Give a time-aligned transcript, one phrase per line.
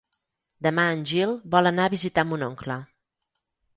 [0.67, 2.79] Demà en Gil vol anar a visitar mon oncle.